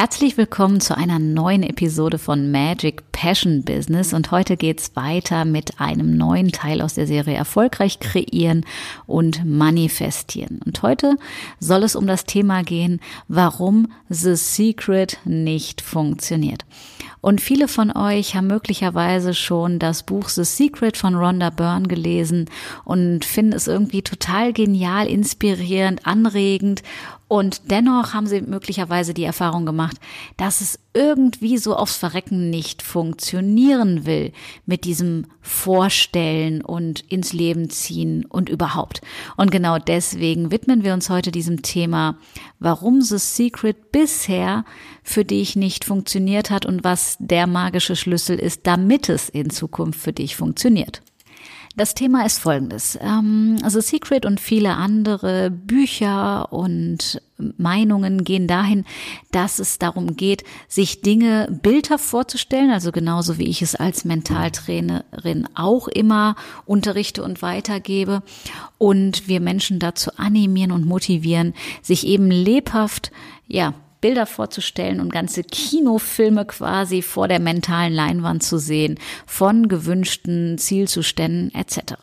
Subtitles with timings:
[0.00, 5.78] Herzlich willkommen zu einer neuen Episode von Magic Passion Business und heute geht's weiter mit
[5.78, 8.64] einem neuen Teil aus der Serie Erfolgreich kreieren
[9.06, 10.62] und manifestieren.
[10.64, 11.16] Und heute
[11.58, 16.64] soll es um das Thema gehen, warum The Secret nicht funktioniert.
[17.20, 22.48] Und viele von euch haben möglicherweise schon das Buch The Secret von Rhonda Byrne gelesen
[22.86, 26.82] und finden es irgendwie total genial, inspirierend, anregend
[27.30, 29.98] und dennoch haben sie möglicherweise die Erfahrung gemacht,
[30.36, 34.32] dass es irgendwie so aufs Verrecken nicht funktionieren will
[34.66, 39.00] mit diesem Vorstellen und ins Leben ziehen und überhaupt.
[39.36, 42.18] Und genau deswegen widmen wir uns heute diesem Thema,
[42.58, 44.64] warum The Secret bisher
[45.04, 50.00] für dich nicht funktioniert hat und was der magische Schlüssel ist, damit es in Zukunft
[50.00, 51.00] für dich funktioniert.
[51.76, 52.98] Das Thema ist folgendes.
[53.00, 57.22] Ähm, also Secret und viele andere Bücher und
[57.56, 58.84] Meinungen gehen dahin,
[59.30, 65.48] dass es darum geht, sich Dinge bildhaft vorzustellen, also genauso wie ich es als Mentaltrainerin
[65.54, 66.34] auch immer
[66.66, 68.22] unterrichte und weitergebe
[68.76, 73.12] und wir Menschen dazu animieren und motivieren, sich eben lebhaft,
[73.46, 80.58] ja, Bilder vorzustellen und ganze Kinofilme quasi vor der mentalen Leinwand zu sehen, von gewünschten
[80.58, 81.94] Zielzuständen etc.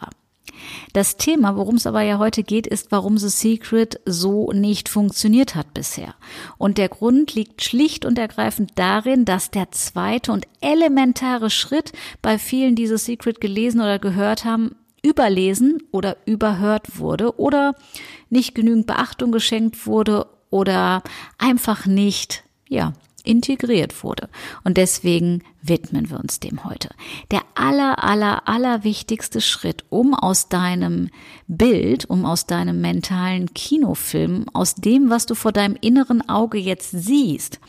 [0.93, 5.55] Das Thema, worum es aber ja heute geht, ist, warum The Secret so nicht funktioniert
[5.55, 6.15] hat bisher.
[6.57, 12.39] Und der Grund liegt schlicht und ergreifend darin, dass der zweite und elementare Schritt bei
[12.39, 17.75] vielen, die The Secret gelesen oder gehört haben, überlesen oder überhört wurde oder
[18.29, 21.03] nicht genügend Beachtung geschenkt wurde oder
[21.37, 22.93] einfach nicht, ja,
[23.27, 24.29] integriert wurde.
[24.63, 26.89] Und deswegen widmen wir uns dem heute.
[27.29, 31.09] Der aller, aller, aller wichtigste Schritt, um aus deinem
[31.47, 36.91] Bild, um aus deinem mentalen Kinofilm, aus dem, was du vor deinem inneren Auge jetzt
[36.91, 37.59] siehst,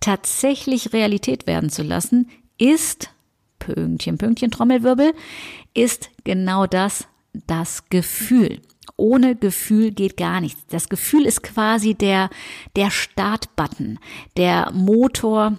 [0.00, 2.28] tatsächlich Realität werden zu lassen,
[2.58, 3.10] ist,
[3.58, 5.14] Pünktchen, Pünktchen, Trommelwirbel,
[5.74, 7.08] ist genau das,
[7.46, 8.60] das Gefühl
[8.96, 10.60] ohne Gefühl geht gar nichts.
[10.68, 12.30] Das Gefühl ist quasi der,
[12.76, 13.98] der Startbutton,
[14.36, 15.58] der Motor,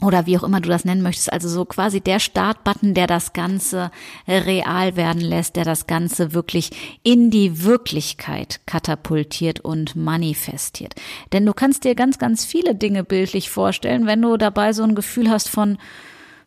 [0.00, 3.32] oder wie auch immer du das nennen möchtest, also so quasi der Startbutton, der das
[3.32, 3.90] Ganze
[4.28, 6.70] real werden lässt, der das Ganze wirklich
[7.02, 10.94] in die Wirklichkeit katapultiert und manifestiert.
[11.32, 14.94] Denn du kannst dir ganz, ganz viele Dinge bildlich vorstellen, wenn du dabei so ein
[14.94, 15.78] Gefühl hast von,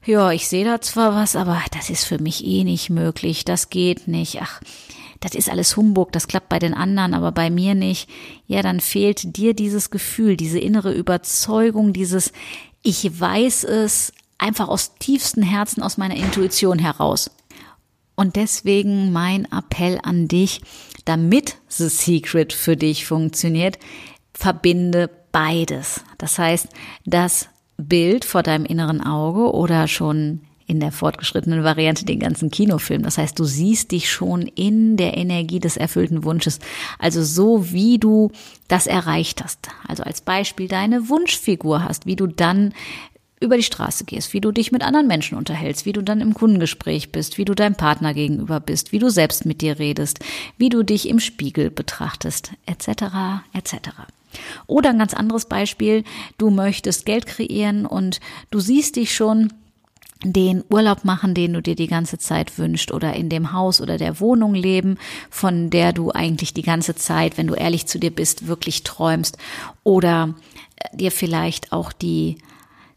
[0.06, 3.70] ja, ich sehe da zwar was, aber das ist für mich eh nicht möglich, das
[3.70, 4.62] geht nicht, ach,
[5.22, 8.10] das ist alles Humbug, das klappt bei den anderen, aber bei mir nicht,
[8.48, 12.34] ja, dann fehlt dir dieses Gefühl, diese innere Überzeugung, dieses
[12.82, 17.30] Ich weiß es einfach aus tiefstem Herzen, aus meiner Intuition heraus.
[18.16, 20.62] Und deswegen mein Appell an dich,
[21.06, 23.78] damit The Secret für dich funktioniert,
[24.34, 26.04] verbinde beides.
[26.18, 26.68] Das heißt,
[27.06, 33.04] das Bild vor deinem inneren Auge oder schon in der fortgeschrittenen Variante den ganzen Kinofilm.
[33.04, 36.60] Das heißt, du siehst dich schon in der Energie des erfüllten Wunsches.
[36.98, 38.32] Also so, wie du
[38.70, 39.68] das erreicht hast.
[39.86, 42.74] Also als Beispiel deine Wunschfigur hast, wie du dann
[43.42, 46.34] über die Straße gehst, wie du dich mit anderen Menschen unterhältst, wie du dann im
[46.34, 50.20] Kundengespräch bist, wie du deinem Partner gegenüber bist, wie du selbst mit dir redest,
[50.58, 53.90] wie du dich im Spiegel betrachtest, etc., etc.
[54.68, 56.06] Oder ein ganz anderes Beispiel,
[56.38, 58.22] du möchtest Geld kreieren und
[58.52, 59.52] du siehst dich schon
[60.24, 63.98] den Urlaub machen, den du dir die ganze Zeit wünschst oder in dem Haus oder
[63.98, 64.98] der Wohnung leben,
[65.30, 69.38] von der du eigentlich die ganze Zeit, wenn du ehrlich zu dir bist, wirklich träumst
[69.84, 70.36] oder
[70.76, 72.38] äh, dir vielleicht auch die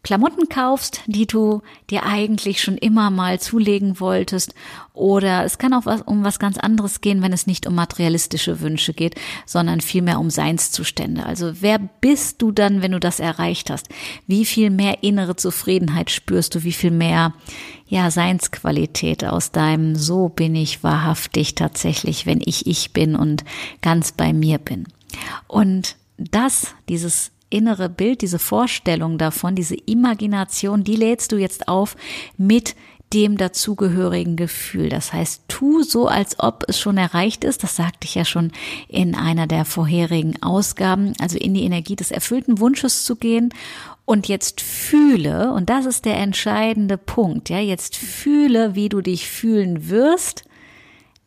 [0.04, 4.54] Klamotten kaufst, die du dir eigentlich schon immer mal zulegen wolltest.
[4.92, 8.60] Oder es kann auch was, um was ganz anderes gehen, wenn es nicht um materialistische
[8.60, 9.14] Wünsche geht,
[9.46, 11.24] sondern vielmehr um Seinszustände.
[11.24, 13.88] Also wer bist du dann, wenn du das erreicht hast?
[14.26, 16.64] Wie viel mehr innere Zufriedenheit spürst du?
[16.64, 17.32] Wie viel mehr,
[17.88, 23.42] ja, Seinsqualität aus deinem So bin ich wahrhaftig tatsächlich, wenn ich ich bin und
[23.80, 24.86] ganz bei mir bin.
[25.48, 31.96] Und das, dieses innere Bild, diese Vorstellung davon, diese Imagination, die lädst du jetzt auf
[32.36, 32.74] mit
[33.12, 34.88] dem dazugehörigen Gefühl.
[34.88, 37.62] Das heißt, tu so, als ob es schon erreicht ist.
[37.62, 38.50] Das sagte ich ja schon
[38.88, 41.12] in einer der vorherigen Ausgaben.
[41.20, 43.50] Also in die Energie des erfüllten Wunsches zu gehen
[44.04, 49.28] und jetzt fühle, und das ist der entscheidende Punkt, ja, jetzt fühle, wie du dich
[49.28, 50.44] fühlen wirst,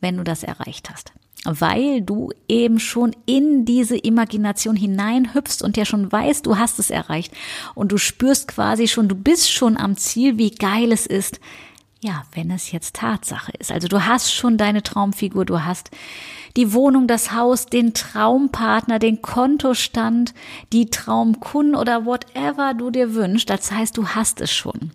[0.01, 1.13] wenn du das erreicht hast.
[1.45, 6.89] Weil du eben schon in diese Imagination hineinhüpfst und ja schon weißt, du hast es
[6.89, 7.33] erreicht.
[7.73, 11.39] Und du spürst quasi schon, du bist schon am Ziel, wie geil es ist,
[12.01, 13.71] ja, wenn es jetzt Tatsache ist.
[13.71, 15.89] Also du hast schon deine Traumfigur, du hast
[16.55, 20.33] die Wohnung, das Haus, den Traumpartner, den Kontostand,
[20.73, 23.49] die Traumkunden oder whatever du dir wünschst.
[23.49, 24.91] Das heißt, du hast es schon.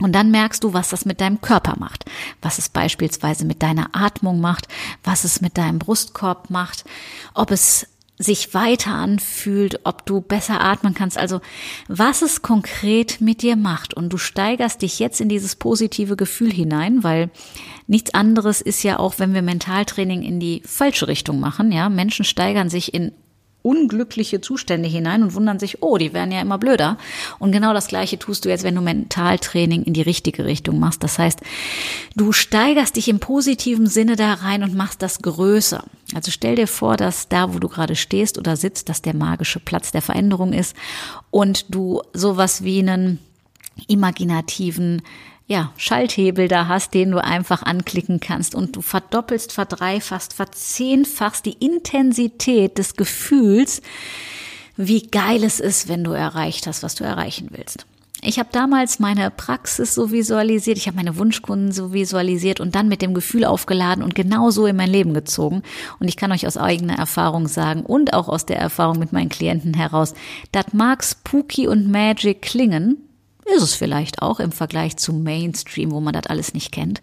[0.00, 2.04] Und dann merkst du, was das mit deinem Körper macht,
[2.42, 4.68] was es beispielsweise mit deiner Atmung macht,
[5.02, 6.84] was es mit deinem Brustkorb macht,
[7.34, 7.86] ob es
[8.18, 11.40] sich weiter anfühlt, ob du besser atmen kannst, also
[11.86, 13.94] was es konkret mit dir macht.
[13.94, 17.30] Und du steigerst dich jetzt in dieses positive Gefühl hinein, weil
[17.86, 21.88] nichts anderes ist ja auch, wenn wir Mentaltraining in die falsche Richtung machen, ja.
[21.88, 23.12] Menschen steigern sich in
[23.66, 26.98] unglückliche Zustände hinein und wundern sich, oh, die werden ja immer blöder.
[27.40, 31.02] Und genau das Gleiche tust du jetzt, wenn du Mentaltraining in die richtige Richtung machst.
[31.02, 31.40] Das heißt,
[32.14, 35.82] du steigerst dich im positiven Sinne da rein und machst das größer.
[36.14, 39.58] Also stell dir vor, dass da, wo du gerade stehst oder sitzt, dass der magische
[39.58, 40.76] Platz der Veränderung ist
[41.32, 43.18] und du sowas wie einen
[43.88, 45.02] imaginativen
[45.46, 51.52] ja, Schalthebel da hast, den du einfach anklicken kannst und du verdoppelst, verdreifachst, verzehnfachst die
[51.52, 53.80] Intensität des Gefühls,
[54.76, 57.86] wie geil es ist, wenn du erreicht hast, was du erreichen willst.
[58.22, 62.88] Ich habe damals meine Praxis so visualisiert, ich habe meine Wunschkunden so visualisiert und dann
[62.88, 65.62] mit dem Gefühl aufgeladen und genau so in mein Leben gezogen.
[66.00, 69.28] Und ich kann euch aus eigener Erfahrung sagen und auch aus der Erfahrung mit meinen
[69.28, 70.14] Klienten heraus,
[70.50, 73.05] das mag spooky und magic klingen,
[73.54, 77.00] ist es vielleicht auch im Vergleich zu Mainstream, wo man das alles nicht kennt.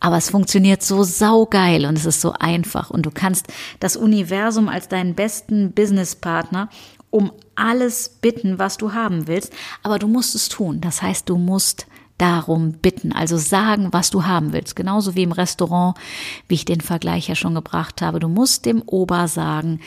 [0.00, 2.90] Aber es funktioniert so saugeil und es ist so einfach.
[2.90, 3.48] Und du kannst
[3.80, 6.68] das Universum als deinen besten Businesspartner
[7.10, 9.52] um alles bitten, was du haben willst.
[9.82, 10.80] Aber du musst es tun.
[10.80, 11.86] Das heißt, du musst
[12.18, 14.76] darum bitten, also sagen, was du haben willst.
[14.76, 15.96] Genauso wie im Restaurant,
[16.48, 18.20] wie ich den Vergleich ja schon gebracht habe.
[18.20, 19.80] Du musst dem Ober sagen,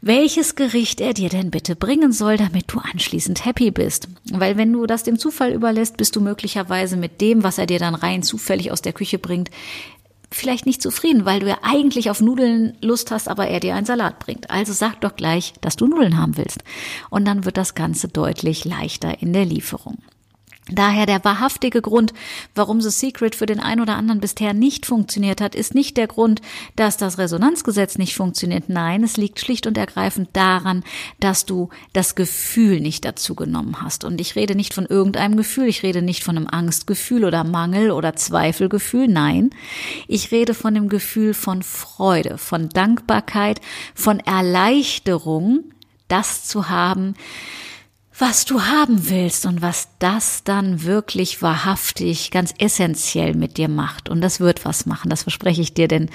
[0.00, 4.08] welches Gericht er dir denn bitte bringen soll, damit du anschließend happy bist.
[4.32, 7.78] Weil wenn du das dem Zufall überlässt, bist du möglicherweise mit dem, was er dir
[7.78, 9.50] dann rein zufällig aus der Küche bringt,
[10.34, 13.86] vielleicht nicht zufrieden, weil du ja eigentlich auf Nudeln Lust hast, aber er dir einen
[13.86, 14.50] Salat bringt.
[14.50, 16.64] Also sag doch gleich, dass du Nudeln haben willst.
[17.10, 19.98] Und dann wird das Ganze deutlich leichter in der Lieferung.
[20.70, 22.14] Daher der wahrhaftige Grund,
[22.54, 26.06] warum The Secret für den einen oder anderen bisher nicht funktioniert hat, ist nicht der
[26.06, 26.40] Grund,
[26.74, 28.68] dass das Resonanzgesetz nicht funktioniert.
[28.68, 30.82] Nein, es liegt schlicht und ergreifend daran,
[31.20, 34.04] dass du das Gefühl nicht dazu genommen hast.
[34.04, 37.90] Und ich rede nicht von irgendeinem Gefühl, ich rede nicht von einem Angstgefühl oder Mangel
[37.90, 39.06] oder Zweifelgefühl.
[39.06, 39.50] Nein,
[40.08, 43.60] ich rede von dem Gefühl von Freude, von Dankbarkeit,
[43.94, 45.64] von Erleichterung,
[46.08, 47.16] das zu haben,
[48.18, 54.08] was du haben willst und was das dann wirklich wahrhaftig ganz essentiell mit dir macht.
[54.08, 56.10] Und das wird was machen, das verspreche ich dir, denn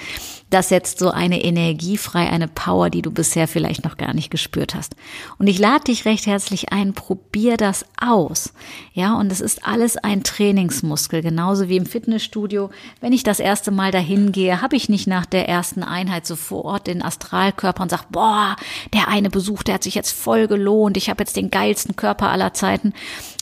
[0.50, 4.30] das setzt so eine Energie frei, eine Power, die du bisher vielleicht noch gar nicht
[4.30, 4.96] gespürt hast.
[5.38, 8.52] Und ich lade dich recht herzlich ein, probier das aus.
[8.92, 12.70] Ja, und es ist alles ein Trainingsmuskel, genauso wie im Fitnessstudio.
[13.00, 16.88] Wenn ich das erste Mal dahin gehe, habe ich nicht nach der ersten Einheit sofort
[16.88, 18.56] den Astralkörper und sage, boah,
[18.92, 22.28] der eine Besuch, der hat sich jetzt voll gelohnt, ich habe jetzt den geilsten Körper
[22.28, 22.92] aller Zeiten,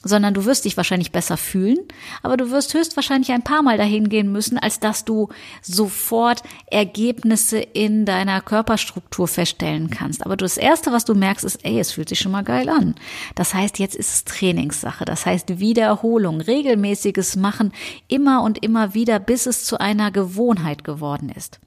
[0.09, 1.79] sondern du wirst dich wahrscheinlich besser fühlen,
[2.23, 5.29] aber du wirst höchstwahrscheinlich ein paar Mal dahin gehen müssen, als dass du
[5.63, 10.25] sofort Ergebnisse in deiner Körperstruktur feststellen kannst.
[10.25, 12.95] Aber das erste, was du merkst, ist, ey, es fühlt sich schon mal geil an.
[13.35, 15.05] Das heißt, jetzt ist es Trainingssache.
[15.05, 17.73] Das heißt, Wiederholung, regelmäßiges Machen,
[18.09, 21.61] immer und immer wieder, bis es zu einer Gewohnheit geworden ist.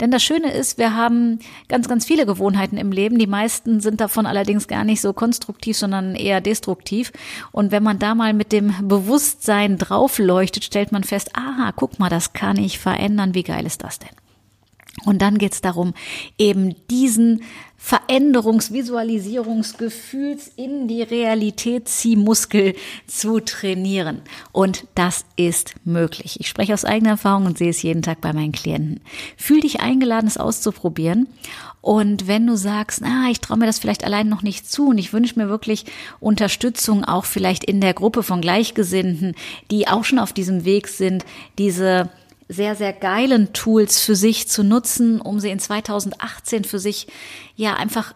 [0.00, 3.18] Denn das Schöne ist, wir haben ganz, ganz viele Gewohnheiten im Leben.
[3.18, 7.12] Die meisten sind davon allerdings gar nicht so konstruktiv, sondern eher destruktiv.
[7.52, 12.08] Und wenn man da mal mit dem Bewusstsein draufleuchtet, stellt man fest, aha, guck mal,
[12.08, 13.34] das kann ich verändern.
[13.34, 14.08] Wie geil ist das denn?
[15.04, 15.94] Und dann geht es darum,
[16.38, 17.42] eben diesen
[17.80, 22.74] Veränderungsvisualisierungsgefühls in die Realitätsziehmuskel
[23.06, 24.22] zu trainieren.
[24.52, 26.40] Und das ist möglich.
[26.40, 29.00] Ich spreche aus eigener Erfahrung und sehe es jeden Tag bei meinen Klienten.
[29.36, 31.28] Fühl dich eingeladen, es auszuprobieren.
[31.80, 34.98] Und wenn du sagst, na, ich traue mir das vielleicht allein noch nicht zu und
[34.98, 35.84] ich wünsche mir wirklich
[36.18, 39.36] Unterstützung auch vielleicht in der Gruppe von Gleichgesinnten,
[39.70, 41.24] die auch schon auf diesem Weg sind,
[41.58, 42.10] diese
[42.48, 47.08] sehr, sehr geilen Tools für sich zu nutzen, um sie in 2018 für sich
[47.56, 48.14] ja einfach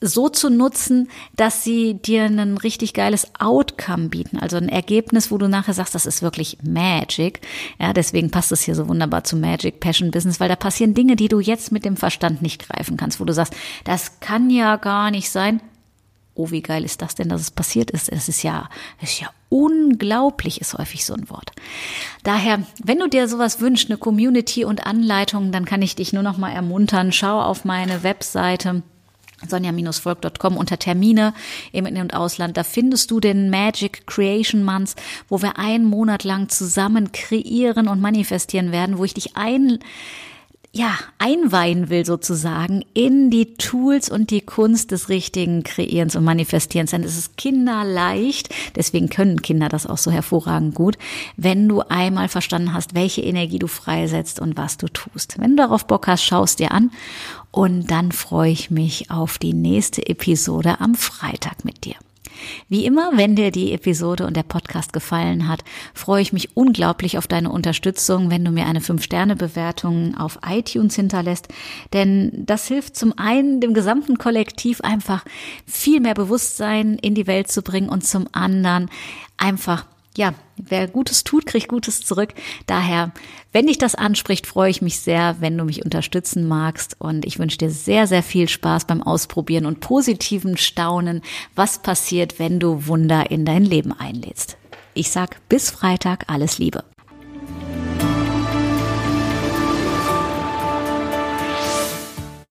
[0.00, 5.38] so zu nutzen, dass sie dir ein richtig geiles Outcome bieten, also ein Ergebnis, wo
[5.38, 7.40] du nachher sagst, das ist wirklich Magic.
[7.80, 11.16] Ja, deswegen passt es hier so wunderbar zu Magic Passion Business, weil da passieren Dinge,
[11.16, 13.54] die du jetzt mit dem Verstand nicht greifen kannst, wo du sagst,
[13.84, 15.60] das kann ja gar nicht sein.
[16.38, 18.08] Oh, wie geil ist das denn, dass es passiert ist?
[18.08, 18.68] Es ist ja,
[19.02, 21.50] es ist ja unglaublich, ist häufig so ein Wort.
[22.22, 26.22] Daher, wenn du dir sowas wünschst, eine Community und Anleitungen, dann kann ich dich nur
[26.22, 27.10] noch mal ermuntern.
[27.10, 28.84] Schau auf meine Webseite
[29.48, 31.34] sonja-volk.com unter Termine
[31.72, 32.56] im In- und Ausland.
[32.56, 34.94] Da findest du den Magic Creation Month,
[35.28, 39.80] wo wir einen Monat lang zusammen kreieren und manifestieren werden, wo ich dich ein
[40.72, 46.90] ja, einweihen will sozusagen in die Tools und die Kunst des richtigen Kreierens und Manifestierens.
[46.90, 50.98] Denn es ist kinderleicht, deswegen können Kinder das auch so hervorragend gut,
[51.36, 55.38] wenn du einmal verstanden hast, welche Energie du freisetzt und was du tust.
[55.38, 56.90] Wenn du darauf Bock hast, schaust dir an
[57.50, 61.96] und dann freue ich mich auf die nächste Episode am Freitag mit dir.
[62.68, 65.64] Wie immer, wenn dir die Episode und der Podcast gefallen hat,
[65.94, 71.48] freue ich mich unglaublich auf deine Unterstützung, wenn du mir eine 5-Sterne-Bewertung auf iTunes hinterlässt.
[71.92, 75.24] Denn das hilft zum einen dem gesamten Kollektiv einfach
[75.66, 78.90] viel mehr Bewusstsein in die Welt zu bringen und zum anderen
[79.36, 79.86] einfach
[80.18, 82.34] ja, wer Gutes tut, kriegt Gutes zurück.
[82.66, 83.12] Daher,
[83.52, 86.96] wenn dich das anspricht, freue ich mich sehr, wenn du mich unterstützen magst.
[86.98, 91.22] Und ich wünsche dir sehr, sehr viel Spaß beim Ausprobieren und positiven Staunen,
[91.54, 94.58] was passiert, wenn du Wunder in dein Leben einlädst.
[94.92, 96.82] Ich sag bis Freitag alles Liebe.